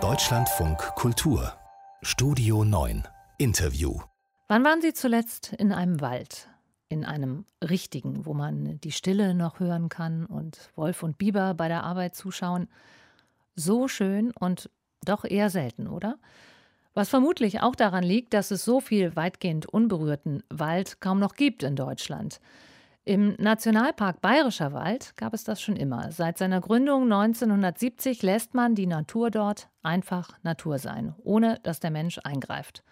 Deutschlandfunk 0.00 0.78
Kultur 0.96 1.52
Studio 2.02 2.64
9 2.64 3.04
Interview 3.38 4.00
Wann 4.48 4.64
waren 4.64 4.82
Sie 4.82 4.92
zuletzt 4.94 5.52
in 5.52 5.70
einem 5.72 6.00
Wald? 6.00 6.48
In 6.88 7.04
einem 7.04 7.44
richtigen, 7.62 8.26
wo 8.26 8.34
man 8.34 8.80
die 8.80 8.90
Stille 8.90 9.32
noch 9.32 9.60
hören 9.60 9.88
kann 9.88 10.26
und 10.26 10.72
Wolf 10.74 11.04
und 11.04 11.18
Biber 11.18 11.54
bei 11.54 11.68
der 11.68 11.84
Arbeit 11.84 12.16
zuschauen? 12.16 12.66
So 13.54 13.86
schön 13.86 14.32
und 14.32 14.70
doch 15.04 15.24
eher 15.24 15.48
selten, 15.48 15.86
oder? 15.86 16.18
Was 16.94 17.08
vermutlich 17.08 17.60
auch 17.60 17.76
daran 17.76 18.02
liegt, 18.02 18.34
dass 18.34 18.50
es 18.50 18.64
so 18.64 18.80
viel 18.80 19.14
weitgehend 19.14 19.66
unberührten 19.66 20.42
Wald 20.50 21.00
kaum 21.00 21.20
noch 21.20 21.36
gibt 21.36 21.62
in 21.62 21.76
Deutschland. 21.76 22.40
Im 23.04 23.34
Nationalpark 23.38 24.20
Bayerischer 24.22 24.72
Wald 24.72 25.14
gab 25.16 25.34
es 25.34 25.44
das 25.44 25.60
schon 25.60 25.76
immer. 25.76 26.10
Seit 26.10 26.38
seiner 26.38 26.60
Gründung 26.60 27.04
1970 27.04 28.22
lässt 28.22 28.54
man 28.54 28.74
die 28.74 28.86
Natur 28.86 29.30
dort 29.30 29.68
einfach 29.82 30.38
Natur 30.42 30.78
sein, 30.78 31.14
ohne 31.22 31.60
dass 31.62 31.80
der 31.80 31.90
Mensch 31.90 32.18
eingreift 32.24 32.82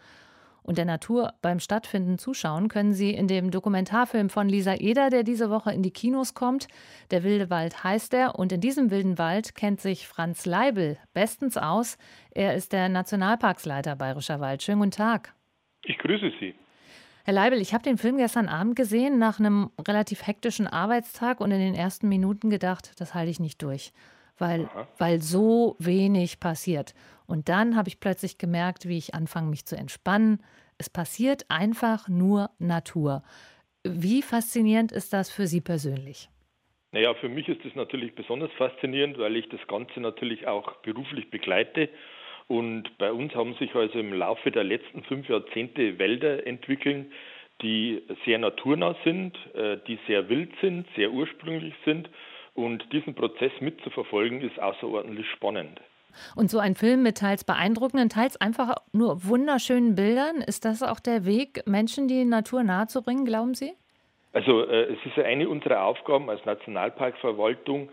und 0.62 0.78
der 0.78 0.84
Natur 0.84 1.34
beim 1.42 1.60
Stattfinden 1.60 2.18
zuschauen 2.18 2.68
können 2.68 2.92
Sie 2.92 3.10
in 3.10 3.26
dem 3.26 3.50
Dokumentarfilm 3.50 4.30
von 4.30 4.48
Lisa 4.48 4.74
Eder, 4.74 5.10
der 5.10 5.22
diese 5.22 5.50
Woche 5.50 5.72
in 5.72 5.82
die 5.82 5.90
Kinos 5.90 6.34
kommt. 6.34 6.68
Der 7.10 7.22
wilde 7.24 7.50
Wald 7.50 7.84
heißt 7.84 8.14
er 8.14 8.38
und 8.38 8.52
in 8.52 8.60
diesem 8.60 8.90
wilden 8.90 9.18
Wald 9.18 9.54
kennt 9.54 9.80
sich 9.80 10.06
Franz 10.06 10.46
Leibel 10.46 10.98
bestens 11.14 11.56
aus. 11.56 11.98
Er 12.30 12.54
ist 12.54 12.72
der 12.72 12.88
Nationalparksleiter 12.88 13.96
Bayerischer 13.96 14.40
Wald. 14.40 14.62
Schönen 14.62 14.78
guten 14.78 14.92
Tag. 14.92 15.34
Ich 15.84 15.98
grüße 15.98 16.32
Sie. 16.38 16.54
Herr 17.24 17.34
Leibel, 17.34 17.60
ich 17.60 17.72
habe 17.72 17.84
den 17.84 17.98
Film 17.98 18.16
gestern 18.16 18.48
Abend 18.48 18.74
gesehen, 18.74 19.18
nach 19.18 19.38
einem 19.38 19.70
relativ 19.86 20.26
hektischen 20.26 20.66
Arbeitstag 20.66 21.40
und 21.40 21.52
in 21.52 21.60
den 21.60 21.74
ersten 21.74 22.08
Minuten 22.08 22.50
gedacht, 22.50 23.00
das 23.00 23.14
halte 23.14 23.30
ich 23.30 23.38
nicht 23.38 23.62
durch, 23.62 23.92
weil, 24.38 24.68
weil 24.98 25.20
so 25.20 25.76
wenig 25.78 26.40
passiert. 26.40 26.94
Und 27.26 27.48
dann 27.48 27.76
habe 27.76 27.88
ich 27.88 28.00
plötzlich 28.00 28.38
gemerkt, 28.38 28.88
wie 28.88 28.98
ich 28.98 29.14
anfange, 29.14 29.50
mich 29.50 29.66
zu 29.66 29.76
entspannen. 29.76 30.42
Es 30.78 30.90
passiert 30.90 31.44
einfach 31.48 32.08
nur 32.08 32.50
Natur. 32.58 33.22
Wie 33.84 34.22
faszinierend 34.22 34.90
ist 34.90 35.12
das 35.12 35.30
für 35.30 35.46
Sie 35.46 35.60
persönlich? 35.60 36.28
Naja, 36.90 37.14
für 37.14 37.28
mich 37.28 37.48
ist 37.48 37.64
es 37.64 37.74
natürlich 37.76 38.16
besonders 38.16 38.50
faszinierend, 38.58 39.16
weil 39.18 39.36
ich 39.36 39.48
das 39.48 39.64
Ganze 39.68 40.00
natürlich 40.00 40.48
auch 40.48 40.74
beruflich 40.82 41.30
begleite. 41.30 41.88
Und 42.52 42.98
bei 42.98 43.10
uns 43.10 43.34
haben 43.34 43.54
sich 43.54 43.74
also 43.74 43.98
im 43.98 44.12
Laufe 44.12 44.50
der 44.50 44.62
letzten 44.62 45.02
fünf 45.04 45.26
Jahrzehnte 45.26 45.98
Wälder 45.98 46.46
entwickelt, 46.46 47.06
die 47.62 48.02
sehr 48.26 48.38
naturnah 48.38 48.94
sind, 49.04 49.34
äh, 49.54 49.78
die 49.86 49.98
sehr 50.06 50.28
wild 50.28 50.50
sind, 50.60 50.86
sehr 50.94 51.12
ursprünglich 51.12 51.72
sind. 51.86 52.10
Und 52.52 52.84
diesen 52.92 53.14
Prozess 53.14 53.52
mitzuverfolgen, 53.60 54.42
ist 54.42 54.60
außerordentlich 54.60 55.26
spannend. 55.30 55.80
Und 56.36 56.50
so 56.50 56.58
ein 56.58 56.74
Film 56.74 57.02
mit 57.02 57.16
teils 57.16 57.42
beeindruckenden, 57.42 58.10
teils 58.10 58.38
einfach 58.38 58.76
nur 58.92 59.24
wunderschönen 59.24 59.94
Bildern, 59.94 60.42
ist 60.46 60.66
das 60.66 60.82
auch 60.82 61.00
der 61.00 61.24
Weg, 61.24 61.66
Menschen 61.66 62.06
die 62.06 62.26
Natur 62.26 62.64
nahezubringen, 62.64 63.24
glauben 63.24 63.54
Sie? 63.54 63.72
Also 64.34 64.66
äh, 64.66 64.92
es 64.92 64.98
ist 65.06 65.18
eine 65.18 65.48
unserer 65.48 65.84
Aufgaben 65.84 66.28
als 66.28 66.44
Nationalparkverwaltung, 66.44 67.88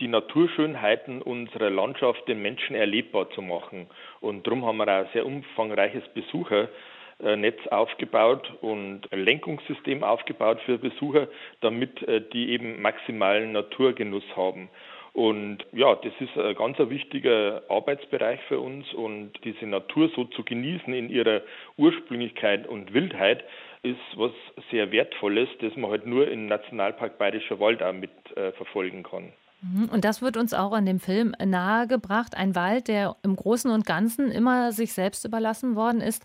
die 0.00 0.08
Naturschönheiten 0.08 1.22
unserer 1.22 1.70
Landschaft 1.70 2.26
den 2.28 2.42
Menschen 2.42 2.74
erlebbar 2.74 3.30
zu 3.30 3.42
machen. 3.42 3.86
Und 4.20 4.46
darum 4.46 4.64
haben 4.64 4.78
wir 4.78 4.84
auch 4.84 5.04
ein 5.04 5.08
sehr 5.12 5.26
umfangreiches 5.26 6.04
Besuchernetz 6.14 7.66
aufgebaut 7.70 8.52
und 8.60 9.12
ein 9.12 9.24
Lenkungssystem 9.24 10.02
aufgebaut 10.02 10.60
für 10.64 10.78
Besucher, 10.78 11.28
damit 11.60 12.02
äh, 12.02 12.22
die 12.32 12.50
eben 12.50 12.80
maximalen 12.82 13.52
Naturgenuss 13.52 14.24
haben. 14.34 14.68
Und 15.12 15.58
ja, 15.72 15.94
das 15.94 16.12
ist 16.20 16.38
ein 16.38 16.54
ganz 16.54 16.78
wichtiger 16.78 17.62
Arbeitsbereich 17.68 18.40
für 18.48 18.60
uns 18.60 18.90
und 18.94 19.32
diese 19.44 19.66
Natur 19.66 20.10
so 20.16 20.24
zu 20.24 20.42
genießen 20.42 20.92
in 20.94 21.10
ihrer 21.10 21.42
Ursprünglichkeit 21.76 22.66
und 22.66 22.94
Wildheit 22.94 23.44
ist 23.82 23.98
was 24.16 24.32
sehr 24.70 24.90
Wertvolles, 24.90 25.50
das 25.60 25.76
man 25.76 25.90
halt 25.90 26.06
nur 26.06 26.28
im 26.28 26.46
Nationalpark 26.46 27.18
Bayerischer 27.18 27.60
Wald 27.60 27.82
auch 27.82 27.92
mit 27.92 28.10
äh, 28.36 28.52
verfolgen 28.52 29.02
kann. 29.02 29.34
Mhm, 29.62 29.88
und 29.90 30.04
das 30.04 30.22
wird 30.22 30.36
uns 30.36 30.54
auch 30.54 30.76
in 30.76 30.86
dem 30.86 31.00
Film 31.00 31.34
nahegebracht. 31.42 32.36
Ein 32.36 32.54
Wald, 32.54 32.88
der 32.88 33.16
im 33.22 33.36
Großen 33.36 33.70
und 33.70 33.86
Ganzen 33.86 34.30
immer 34.30 34.72
sich 34.72 34.92
selbst 34.92 35.24
überlassen 35.24 35.76
worden 35.76 36.00
ist. 36.00 36.24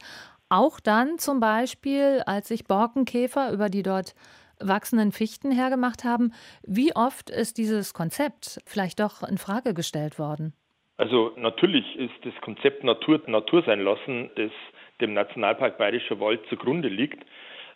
Auch 0.50 0.80
dann 0.80 1.20
zum 1.20 1.40
Beispiel, 1.40 2.24
als 2.26 2.47
sich 2.47 2.66
Borkenkäfer 2.66 3.52
über 3.52 3.70
die 3.70 3.84
dort 3.84 4.16
wachsenden 4.59 5.12
Fichten 5.12 5.52
hergemacht 5.52 6.03
haben. 6.03 6.34
Wie 6.66 6.96
oft 6.96 7.30
ist 7.30 7.58
dieses 7.58 7.94
Konzept 7.94 8.59
vielleicht 8.66 9.00
doch 9.00 9.22
in 9.22 9.38
Frage 9.38 9.74
gestellt 9.74 10.18
worden? 10.18 10.53
Also 10.97 11.31
natürlich 11.38 11.96
ist 11.96 12.16
das 12.24 12.34
Konzept 12.42 12.84
Natur 12.84 13.22
Natur 13.28 13.62
sein 13.64 13.81
lassen, 13.81 14.31
das 14.36 14.52
dem 15.00 15.14
Nationalpark 15.14 15.78
Bayerischer 15.78 16.20
Wald 16.20 16.42
zugrunde 16.50 16.88
liegt, 16.88 17.24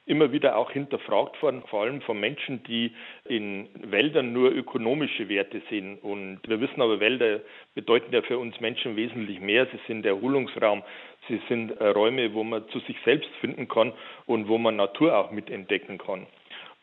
immer 0.06 0.32
wieder 0.32 0.58
auch 0.58 0.72
hinterfragt 0.72 1.42
worden, 1.42 1.64
vor 1.70 1.84
allem 1.84 2.02
von 2.02 2.20
Menschen, 2.20 2.64
die 2.64 2.92
in 3.26 3.70
Wäldern 3.76 4.34
nur 4.34 4.52
ökonomische 4.52 5.30
Werte 5.30 5.62
sehen. 5.70 5.98
Und 6.00 6.40
wir 6.48 6.60
wissen 6.60 6.82
aber, 6.82 7.00
Wälder 7.00 7.42
bedeuten 7.76 8.14
ja 8.14 8.22
für 8.22 8.38
uns 8.38 8.60
Menschen 8.60 8.96
wesentlich 8.96 9.40
mehr. 9.40 9.68
Sie 9.68 9.80
sind 9.88 10.06
Erholungsraum, 10.06 10.84
sie 11.28 11.40
sind 11.48 11.72
Räume, 11.80 12.34
wo 12.34 12.44
man 12.44 12.68
zu 12.70 12.80
sich 12.80 12.98
selbst 13.06 13.30
finden 13.40 13.68
kann 13.68 13.94
und 14.26 14.48
wo 14.48 14.58
man 14.58 14.76
Natur 14.76 15.18
auch 15.18 15.32
mitentdecken 15.32 15.98
kann. 15.98 16.26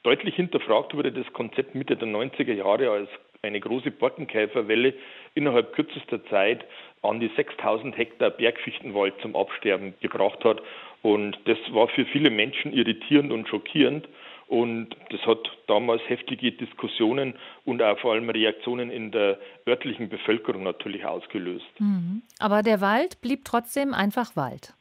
Deutlich 0.05 0.37
hinterfragt 0.37 0.95
wurde 0.95 1.13
das 1.13 1.31
Konzept 1.33 1.75
Mitte 1.75 1.97
der 1.97 2.09
90er 2.09 2.55
Jahre, 2.55 2.91
als 2.91 3.09
eine 3.43 3.61
große 3.61 3.91
Borkenkäferwelle 3.91 4.95
innerhalb 5.35 5.73
kürzester 5.73 6.25
Zeit 6.27 6.65
an 7.03 7.21
die 7.21 7.31
6000 7.37 7.97
Hektar 7.97 8.31
Bergfichtenwald 8.31 9.15
zum 9.21 9.37
Absterben 9.37 9.95
gebracht 10.01 10.45
hat. 10.45 10.63
Und 11.03 11.39
das 11.45 11.59
war 11.71 11.89
für 11.89 12.05
viele 12.07 12.31
Menschen 12.31 12.73
irritierend 12.73 13.33
und 13.33 13.49
schockierend. 13.49 14.09
Und 14.49 14.89
das 15.11 15.21
hat 15.27 15.39
damals 15.67 16.01
heftige 16.09 16.53
Diskussionen 16.53 17.35
und 17.67 17.83
auch 17.83 17.99
vor 17.99 18.15
allem 18.15 18.31
Reaktionen 18.31 18.91
in 18.91 19.13
der 19.13 19.39
örtlichen 19.67 20.09
Bevölkerung 20.09 20.63
natürlich 20.63 21.05
ausgelöst. 21.05 21.67
Mhm. 21.79 22.23
Aber 22.39 22.63
der 22.63 22.81
Wald 22.81 23.21
blieb 23.21 23.45
trotzdem 23.45 23.93
einfach 23.93 24.37
Wald. 24.37 24.73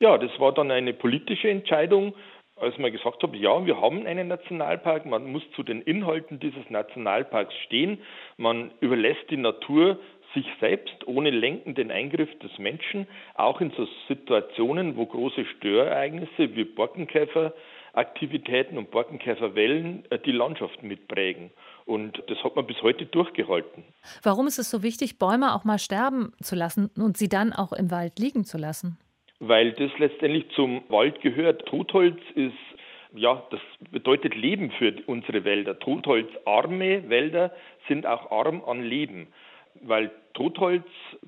Ja, 0.00 0.16
das 0.16 0.30
war 0.40 0.52
dann 0.52 0.70
eine 0.70 0.94
politische 0.94 1.50
Entscheidung 1.50 2.14
als 2.62 2.78
man 2.78 2.92
gesagt 2.92 3.22
hat, 3.22 3.34
ja, 3.34 3.66
wir 3.66 3.80
haben 3.80 4.06
einen 4.06 4.28
Nationalpark, 4.28 5.04
man 5.04 5.30
muss 5.30 5.42
zu 5.56 5.62
den 5.64 5.82
Inhalten 5.82 6.38
dieses 6.38 6.70
Nationalparks 6.70 7.54
stehen, 7.66 7.98
man 8.36 8.70
überlässt 8.80 9.30
die 9.30 9.36
Natur 9.36 9.98
sich 10.34 10.46
selbst 10.60 11.06
ohne 11.06 11.30
lenkenden 11.30 11.90
Eingriff 11.90 12.30
des 12.38 12.58
Menschen, 12.58 13.06
auch 13.34 13.60
in 13.60 13.70
so 13.72 13.86
Situationen, 14.08 14.96
wo 14.96 15.04
große 15.06 15.44
Störereignisse 15.56 16.54
wie 16.56 16.64
Borkenkäferaktivitäten 16.64 18.78
und 18.78 18.90
Borkenkäferwellen 18.90 20.04
äh, 20.10 20.18
die 20.18 20.32
Landschaft 20.32 20.82
mitprägen. 20.82 21.50
Und 21.84 22.22
das 22.28 22.42
hat 22.44 22.56
man 22.56 22.66
bis 22.66 22.80
heute 22.82 23.06
durchgehalten. 23.06 23.84
Warum 24.22 24.46
ist 24.46 24.58
es 24.58 24.70
so 24.70 24.82
wichtig, 24.82 25.18
Bäume 25.18 25.54
auch 25.54 25.64
mal 25.64 25.78
sterben 25.78 26.32
zu 26.40 26.54
lassen 26.54 26.90
und 26.96 27.16
sie 27.16 27.28
dann 27.28 27.52
auch 27.52 27.72
im 27.72 27.90
Wald 27.90 28.18
liegen 28.18 28.44
zu 28.44 28.58
lassen? 28.58 28.98
weil 29.44 29.72
das 29.72 29.90
letztendlich 29.98 30.44
zum 30.54 30.84
Wald 30.88 31.20
gehört. 31.20 31.66
Totholz 31.66 32.20
ist 32.36 32.54
ja, 33.14 33.42
das 33.50 33.60
bedeutet 33.90 34.34
Leben 34.34 34.70
für 34.70 34.94
unsere 35.06 35.44
Wälder. 35.44 35.78
Totholzarme 35.78 37.08
Wälder 37.10 37.52
sind 37.88 38.06
auch 38.06 38.30
arm 38.30 38.62
an 38.64 38.82
Leben, 38.82 39.28
weil 39.82 40.10
Totholz 40.34 40.86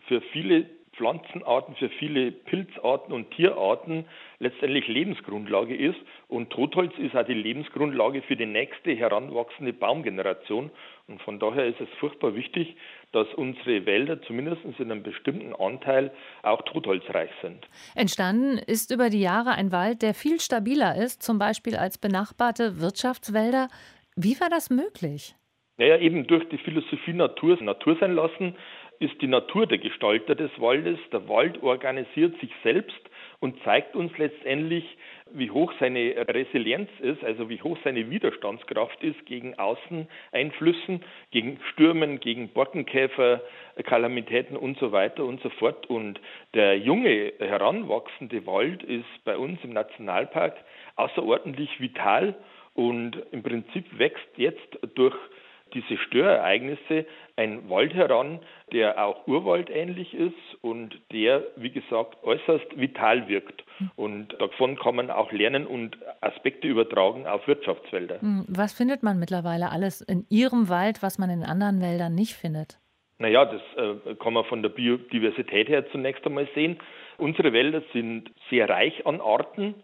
für 0.09 0.21
viele 0.33 0.67
Pflanzenarten, 0.97 1.75
für 1.77 1.89
viele 1.89 2.31
Pilzarten 2.31 3.13
und 3.13 3.31
Tierarten 3.33 4.05
letztendlich 4.39 4.87
Lebensgrundlage 4.89 5.77
ist. 5.77 5.99
Und 6.29 6.51
Totholz 6.51 6.93
ist 6.99 7.17
auch 7.17 7.27
die 7.27 7.35
Lebensgrundlage 7.35 8.23
für 8.23 8.37
die 8.37 8.47
nächste 8.47 8.95
heranwachsende 8.95 9.73
Baumgeneration. 9.73 10.71
Und 11.07 11.21
von 11.23 11.39
daher 11.39 11.67
ist 11.67 11.81
es 11.81 11.89
furchtbar 11.99 12.35
wichtig, 12.35 12.77
dass 13.13 13.27
unsere 13.35 13.87
Wälder 13.87 14.23
zumindest 14.23 14.65
in 14.65 14.91
einem 14.91 15.03
bestimmten 15.03 15.55
Anteil 15.55 16.11
auch 16.43 16.63
totholzreich 16.63 17.31
sind. 17.43 17.67
Entstanden 17.95 18.59
ist 18.59 18.91
über 18.91 19.11
die 19.11 19.21
Jahre 19.21 19.53
ein 19.53 19.73
Wald, 19.73 20.03
der 20.03 20.15
viel 20.15 20.41
stabiler 20.41 20.97
ist, 20.97 21.23
zum 21.23 21.39
Beispiel 21.39 21.77
als 21.77 21.99
benachbarte 21.99 22.81
Wirtschaftswälder. 22.81 23.69
Wie 24.17 24.41
war 24.41 24.49
das 24.49 24.71
möglich? 24.71 25.35
Naja, 25.77 25.99
eben 25.99 26.27
durch 26.29 26.49
die 26.51 26.59
Philosophie 26.59 27.13
Natur, 27.13 27.61
Natur 27.61 27.97
sein 27.99 28.15
lassen, 28.15 28.55
ist 28.99 29.21
die 29.21 29.27
Natur 29.27 29.67
der 29.67 29.79
Gestalter 29.79 30.35
des 30.35 30.51
Waldes. 30.61 30.99
Der 31.13 31.29
Wald 31.29 31.63
organisiert 31.63 32.39
sich 32.41 32.51
selbst 32.63 33.01
und 33.41 33.63
zeigt 33.63 33.95
uns 33.95 34.17
letztendlich, 34.19 34.85
wie 35.33 35.51
hoch 35.51 35.73
seine 35.81 36.15
Resilienz 36.29 36.89
ist, 37.01 37.25
also 37.25 37.49
wie 37.49 37.61
hoch 37.61 37.77
seine 37.85 38.09
Widerstandskraft 38.09 39.03
ist 39.03 39.27
gegen 39.27 39.59
Außeneinflüssen, 39.59 41.03
gegen 41.31 41.59
Stürmen, 41.73 42.21
gegen 42.21 42.49
Borkenkäfer, 42.49 43.43
Kalamitäten 43.85 44.57
und 44.57 44.79
so 44.79 44.93
weiter 44.93 45.25
und 45.25 45.43
so 45.43 45.51
fort. 45.51 45.87
Und 45.91 46.21
der 46.55 46.79
junge, 46.79 47.33
heranwachsende 47.39 48.47
Wald 48.47 48.83
ist 48.83 49.25
bei 49.25 49.37
uns 49.37 49.59
im 49.65 49.73
Nationalpark 49.73 50.57
außerordentlich 50.97 51.81
vital 51.81 52.35
und 52.75 53.21
im 53.33 53.43
Prinzip 53.43 53.99
wächst 53.99 54.29
jetzt 54.37 54.79
durch 54.95 55.17
diese 55.75 55.99
Störereignisse 55.99 57.07
ein 57.37 57.69
Wald 57.69 57.95
heran, 57.95 58.41
der 58.73 59.05
auch 59.05 59.27
urwaldähnlich 59.27 60.15
ist 60.15 60.63
und 60.63 60.99
der, 61.13 61.43
wie 61.57 61.71
gesagt, 61.71 62.23
äußerst 62.23 62.79
vital 62.79 63.29
wirkt. 63.29 63.65
Und 63.97 64.41
davon 64.41 64.79
kann 64.79 64.97
man 64.97 65.11
auch 65.11 65.33
lernen 65.33 65.67
und 65.67 65.99
Aspekte 66.21 66.69
übertragen 66.69 67.27
auf 67.27 67.47
Wirtschaftswälder. 67.47 68.21
Hm, 68.21 68.45
was 68.49 68.73
findet 68.73 69.03
man 69.03 69.19
mittlerweile 69.19 69.71
alles 69.71 70.01
in 70.01 70.27
Ihrem 70.31 70.69
Wald, 70.69 71.03
was 71.03 71.19
man 71.19 71.31
in 71.31 71.43
anderen 71.43 71.81
Wäldern 71.81 72.15
nicht 72.15 72.35
findet? 72.35 72.79
Naja, 73.19 73.45
das 73.45 73.63
äh, 73.77 74.15
kann 74.17 74.33
man 74.33 74.45
von 74.45 74.63
der 74.63 74.71
Biodiversität 74.71 75.69
her 75.69 75.89
zunächst 75.91 76.25
einmal 76.27 76.49
sehen. 76.55 76.79
Unsere 77.17 77.53
Wälder 77.53 77.83
sind 77.93 78.31
sehr 78.51 78.69
reich 78.69 79.07
an 79.07 79.21
Arten 79.21 79.75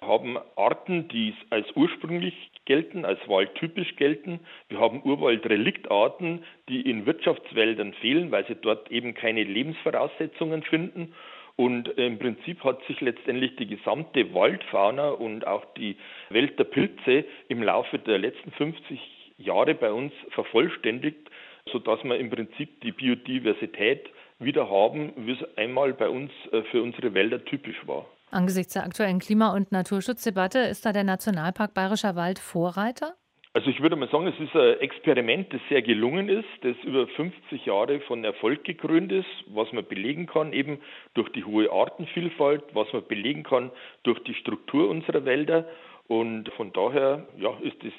haben 0.00 0.38
Arten, 0.56 1.08
die 1.08 1.34
als 1.50 1.66
ursprünglich 1.74 2.34
gelten, 2.64 3.04
als 3.04 3.20
waldtypisch 3.28 3.96
gelten. 3.96 4.40
Wir 4.68 4.80
haben 4.80 5.02
Urwaldreliktarten, 5.02 6.44
die 6.68 6.80
in 6.82 7.06
Wirtschaftswäldern 7.06 7.92
fehlen, 7.94 8.30
weil 8.30 8.46
sie 8.46 8.54
dort 8.54 8.90
eben 8.90 9.14
keine 9.14 9.44
Lebensvoraussetzungen 9.44 10.62
finden. 10.62 11.14
Und 11.56 11.88
im 11.98 12.18
Prinzip 12.18 12.64
hat 12.64 12.82
sich 12.86 13.00
letztendlich 13.02 13.56
die 13.56 13.66
gesamte 13.66 14.32
Waldfauna 14.32 15.10
und 15.10 15.46
auch 15.46 15.64
die 15.74 15.96
Welt 16.30 16.58
der 16.58 16.64
Pilze 16.64 17.24
im 17.48 17.62
Laufe 17.62 17.98
der 17.98 18.18
letzten 18.18 18.50
50 18.52 18.98
Jahre 19.36 19.74
bei 19.74 19.92
uns 19.92 20.12
vervollständigt, 20.30 21.30
sodass 21.66 22.02
wir 22.04 22.18
im 22.18 22.30
Prinzip 22.30 22.80
die 22.80 22.92
Biodiversität 22.92 24.08
wieder 24.38 24.70
haben, 24.70 25.12
wie 25.16 25.32
es 25.32 25.58
einmal 25.58 25.92
bei 25.92 26.08
uns 26.08 26.30
äh, 26.52 26.62
für 26.70 26.82
unsere 26.82 27.12
Wälder 27.12 27.44
typisch 27.44 27.86
war. 27.86 28.06
Angesichts 28.30 28.74
der 28.74 28.84
aktuellen 28.84 29.18
Klima- 29.18 29.54
und 29.54 29.72
Naturschutzdebatte 29.72 30.60
ist 30.60 30.86
da 30.86 30.92
der 30.92 31.04
Nationalpark 31.04 31.74
Bayerischer 31.74 32.14
Wald 32.14 32.38
Vorreiter? 32.38 33.14
Also 33.52 33.68
ich 33.68 33.80
würde 33.80 33.96
mal 33.96 34.08
sagen, 34.08 34.28
es 34.28 34.38
ist 34.38 34.54
ein 34.54 34.78
Experiment, 34.78 35.52
das 35.52 35.60
sehr 35.68 35.82
gelungen 35.82 36.28
ist, 36.28 36.46
das 36.62 36.76
über 36.84 37.08
50 37.08 37.66
Jahre 37.66 37.98
von 38.02 38.22
Erfolg 38.22 38.62
gekrönt 38.62 39.10
ist, 39.10 39.26
was 39.48 39.72
man 39.72 39.84
belegen 39.84 40.26
kann, 40.26 40.52
eben 40.52 40.78
durch 41.14 41.28
die 41.30 41.42
hohe 41.42 41.72
Artenvielfalt, 41.72 42.62
was 42.74 42.92
man 42.92 43.04
belegen 43.08 43.42
kann 43.42 43.72
durch 44.04 44.20
die 44.20 44.34
Struktur 44.34 44.88
unserer 44.88 45.24
Wälder. 45.24 45.68
Und 46.06 46.48
von 46.50 46.72
daher 46.72 47.26
ja, 47.38 47.52
ist 47.62 47.82
das 47.82 47.92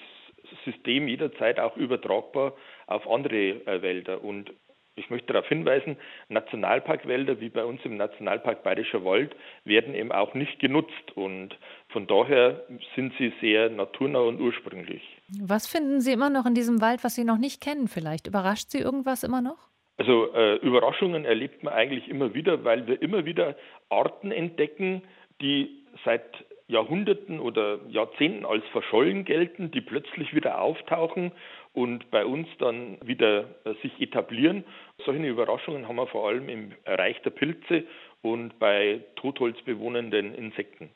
System 0.63 1.09
jederzeit 1.09 1.59
auch 1.59 1.75
übertragbar 1.75 2.53
auf 2.87 3.09
andere 3.09 3.65
äh, 3.65 3.81
Wälder. 3.81 4.23
Und 4.23 4.53
ich 4.95 5.09
möchte 5.09 5.33
darauf 5.33 5.47
hinweisen, 5.47 5.97
Nationalparkwälder 6.29 7.39
wie 7.39 7.49
bei 7.49 7.63
uns 7.63 7.81
im 7.85 7.97
Nationalpark 7.97 8.63
Bayerischer 8.63 9.05
Wald 9.05 9.35
werden 9.63 9.95
eben 9.95 10.11
auch 10.11 10.33
nicht 10.33 10.59
genutzt 10.59 11.15
und 11.15 11.57
von 11.89 12.07
daher 12.07 12.63
sind 12.95 13.13
sie 13.17 13.33
sehr 13.39 13.69
naturnah 13.69 14.19
und 14.19 14.41
ursprünglich. 14.41 15.01
Was 15.41 15.67
finden 15.67 16.01
Sie 16.01 16.11
immer 16.11 16.29
noch 16.29 16.45
in 16.45 16.53
diesem 16.53 16.81
Wald, 16.81 17.03
was 17.03 17.15
Sie 17.15 17.23
noch 17.23 17.37
nicht 17.37 17.61
kennen 17.61 17.87
vielleicht? 17.87 18.27
Überrascht 18.27 18.69
Sie 18.69 18.79
irgendwas 18.79 19.23
immer 19.23 19.41
noch? 19.41 19.69
Also 19.97 20.33
äh, 20.33 20.55
Überraschungen 20.55 21.25
erlebt 21.25 21.63
man 21.63 21.73
eigentlich 21.73 22.07
immer 22.09 22.33
wieder, 22.33 22.63
weil 22.63 22.87
wir 22.87 23.01
immer 23.01 23.25
wieder 23.25 23.55
Arten 23.89 24.31
entdecken, 24.31 25.03
die 25.41 25.85
seit 26.03 26.25
Jahrhunderten 26.71 27.39
oder 27.39 27.79
Jahrzehnten 27.89 28.45
als 28.45 28.63
verschollen 28.71 29.25
gelten, 29.25 29.71
die 29.71 29.81
plötzlich 29.81 30.33
wieder 30.33 30.61
auftauchen 30.61 31.31
und 31.73 32.09
bei 32.11 32.25
uns 32.25 32.47
dann 32.59 32.97
wieder 33.03 33.43
äh, 33.65 33.73
sich 33.81 33.99
etablieren. 33.99 34.63
Solche 35.05 35.27
Überraschungen 35.27 35.87
haben 35.87 35.97
wir 35.97 36.07
vor 36.07 36.27
allem 36.27 36.47
im 36.49 36.71
Reich 36.85 37.21
der 37.23 37.31
Pilze 37.31 37.83
und 38.21 38.57
bei 38.57 39.01
totholzbewohnenden 39.17 40.33
Insekten. 40.33 40.89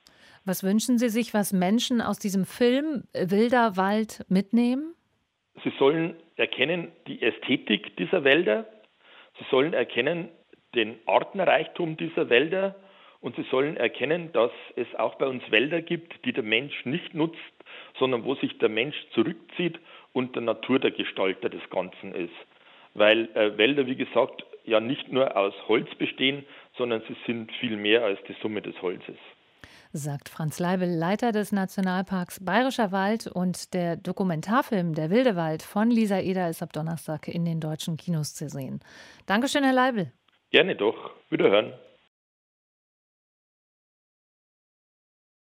Was 0.45 0.63
wünschen 0.63 0.98
Sie 0.98 1.10
sich, 1.10 1.33
was 1.33 1.54
Menschen 1.54 2.01
aus 2.01 2.19
diesem 2.19 2.45
Film 2.45 3.04
Wilder 3.13 3.78
Wald 3.78 4.25
mitnehmen? 4.30 4.94
Sie 5.63 5.74
sollen 5.78 6.16
erkennen 6.36 6.92
die 7.07 7.21
Ästhetik 7.21 7.98
dieser 7.98 8.24
Wälder. 8.24 8.66
Sie 9.39 9.45
sollen 9.50 9.74
erkennen 9.74 10.30
den 10.75 11.00
Artenreichtum 11.06 11.98
dieser 11.98 12.30
Wälder 12.30 12.75
und 13.22 13.36
sie 13.36 13.46
sollen 13.50 13.78
erkennen, 13.78 14.32
dass 14.34 14.52
es 14.76 14.88
auch 14.96 15.16
bei 15.16 15.28
uns 15.28 15.44
Wälder 15.52 15.82
gibt, 15.82 16.26
die 16.26 16.34
der 16.34 16.44
Mensch 16.44 16.86
nicht 16.86 17.14
nutzt, 17.14 17.40
sondern 18.00 18.24
wo 18.24 18.36
sich 18.36 18.58
der 18.60 18.70
Mensch 18.70 18.96
zurückzieht 19.14 19.80
und 20.14 20.36
der 20.36 20.44
Natur 20.44 20.80
der 20.80 20.92
Gestalter 20.92 21.50
des 21.50 21.68
Ganzen 21.70 22.14
ist. 22.14 22.34
Weil 22.94 23.30
äh, 23.36 23.58
Wälder, 23.58 23.88
wie 23.88 23.96
gesagt, 23.96 24.46
ja 24.64 24.80
nicht 24.80 25.12
nur 25.12 25.36
aus 25.36 25.54
Holz 25.68 25.94
bestehen, 25.96 26.46
sondern 26.78 27.02
sie 27.08 27.16
sind 27.26 27.52
viel 27.60 27.78
mehr 27.78 28.04
als 28.04 28.20
die 28.28 28.36
Summe 28.42 28.62
des 28.62 28.82
Holzes. 28.82 29.18
Sagt 29.92 30.28
Franz 30.28 30.60
Leibel, 30.60 30.90
Leiter 30.90 31.32
des 31.32 31.54
Nationalparks 31.54 32.44
Bayerischer 32.44 32.92
Wald 32.92 33.28
und 33.28 33.74
der 33.74 33.96
Dokumentarfilm 33.96 34.94
Der 34.94 35.10
wilde 35.10 35.38
Wald 35.38 35.64
von 35.64 35.90
Lisa 35.90 36.20
Eder 36.20 36.50
ist 36.50 36.62
ab 36.62 36.74
Donnerstag 36.74 37.30
in 37.30 37.46
den 37.46 37.62
deutschen 37.62 37.96
Kinos 37.96 38.36
zu 38.36 38.50
sehen. 38.50 38.82
Dankeschön, 39.26 39.64
Herr 39.64 39.74
Leibel. 39.74 40.12
Gerne 40.52 40.76
doch. 40.76 41.12
Wiederhören. 41.30 41.74